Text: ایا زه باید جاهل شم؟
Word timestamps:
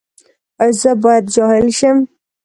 ایا 0.63 0.77
زه 0.81 0.91
باید 1.03 1.25
جاهل 1.35 1.67
شم؟ 1.79 1.97